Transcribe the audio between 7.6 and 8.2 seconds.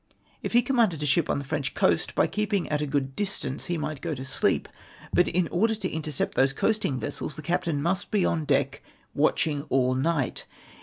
must